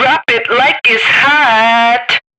drop 0.00 0.24
it 0.28 0.48
like 0.50 0.80
it's 0.86 1.02
hot. 1.04 2.19